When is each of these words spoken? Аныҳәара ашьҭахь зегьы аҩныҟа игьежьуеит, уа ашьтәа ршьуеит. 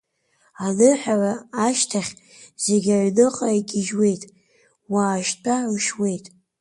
Аныҳәара 0.65 1.33
ашьҭахь 1.65 2.11
зегьы 2.65 2.93
аҩныҟа 2.95 3.47
игьежьуеит, 3.59 4.21
уа 4.91 5.03
ашьтәа 5.15 5.55
ршьуеит. 5.75 6.25